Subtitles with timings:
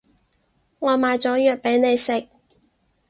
[0.79, 2.27] 我買咗藥畀你食